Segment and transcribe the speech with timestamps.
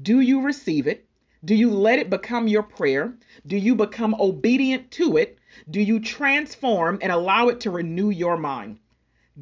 [0.00, 1.04] Do you receive it?
[1.44, 3.12] Do you let it become your prayer?
[3.46, 5.38] Do you become obedient to it?
[5.70, 8.78] Do you transform and allow it to renew your mind?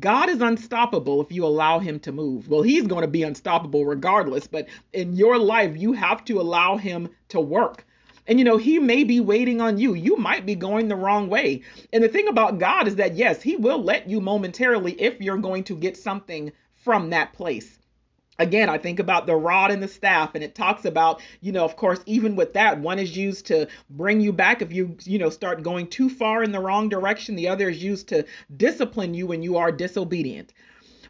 [0.01, 2.49] God is unstoppable if you allow him to move.
[2.49, 6.77] Well, he's going to be unstoppable regardless, but in your life, you have to allow
[6.77, 7.85] him to work.
[8.29, 9.95] And you know, he may be waiting on you.
[9.95, 11.63] You might be going the wrong way.
[11.93, 15.39] And the thing about God is that, yes, he will let you momentarily if you're
[15.39, 17.79] going to get something from that place
[18.39, 21.65] again i think about the rod and the staff and it talks about you know
[21.65, 25.19] of course even with that one is used to bring you back if you you
[25.19, 28.25] know start going too far in the wrong direction the other is used to
[28.57, 30.53] discipline you when you are disobedient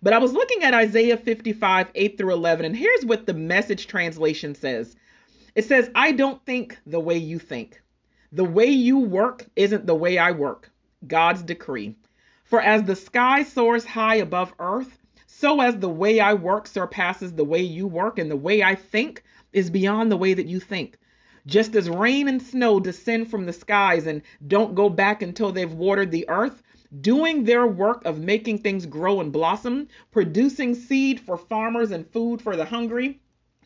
[0.03, 3.87] but i was looking at isaiah 55 8 through 11 and here's what the message
[3.87, 4.97] translation says
[5.59, 7.83] it says i don't think the way you think
[8.33, 10.71] the way you work isn't the way i work
[11.07, 11.97] god's decree
[12.45, 14.99] for as the sky soars high above earth
[15.41, 18.75] so as the way I work surpasses the way you work, and the way I
[18.75, 20.99] think is beyond the way that you think.
[21.47, 25.73] Just as rain and snow descend from the skies and don't go back until they've
[25.73, 26.61] watered the earth,
[27.01, 32.43] doing their work of making things grow and blossom, producing seed for farmers and food
[32.43, 33.21] for the hungry,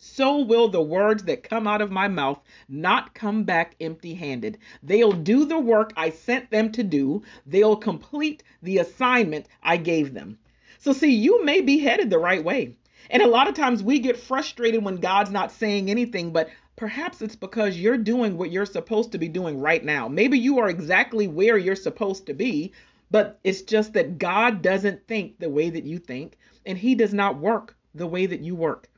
[0.05, 4.59] so will the words that come out of my mouth not come back empty handed.
[4.83, 10.13] They'll do the work I sent them to do, they'll complete the assignment I gave
[10.13, 10.41] them.
[10.81, 12.75] So, see, you may be headed the right way.
[13.11, 17.23] And a lot of times we get frustrated when God's not saying anything, but perhaps
[17.23, 20.09] it's because you're doing what you're supposed to be doing right now.
[20.09, 22.73] Maybe you are exactly where you're supposed to be,
[23.13, 27.15] but it's just that God doesn't think the way that you think, and He does
[27.15, 28.89] not work the way that you work.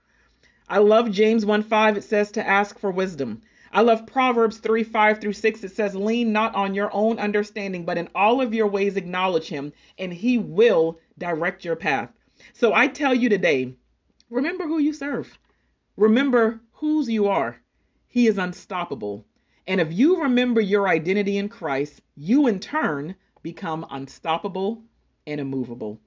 [0.67, 1.99] I love James 1 5.
[1.99, 3.43] It says to ask for wisdom.
[3.71, 5.63] I love Proverbs 3 5 through 6.
[5.63, 9.49] It says, Lean not on your own understanding, but in all of your ways acknowledge
[9.49, 12.11] him, and he will direct your path.
[12.55, 13.75] So I tell you today,
[14.31, 15.39] remember who you serve.
[15.99, 17.61] Remember whose you are.
[18.09, 19.27] He is unstoppable.
[19.67, 24.83] And if you remember your identity in Christ, you in turn become unstoppable
[25.27, 26.01] and immovable.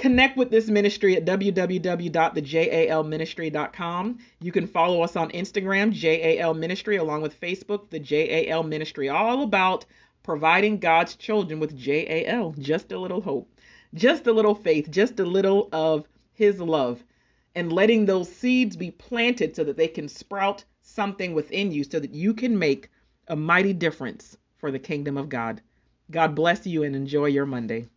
[0.00, 4.18] Connect with this ministry at www.thejalministry.com.
[4.40, 9.42] You can follow us on Instagram, JAL Ministry, along with Facebook, the JAL Ministry, all
[9.42, 9.84] about
[10.22, 13.54] providing God's children with JAL, just a little hope,
[13.92, 17.04] just a little faith, just a little of His love,
[17.54, 22.00] and letting those seeds be planted so that they can sprout something within you so
[22.00, 22.88] that you can make
[23.28, 25.60] a mighty difference for the kingdom of God.
[26.10, 27.90] God bless you and enjoy your Monday.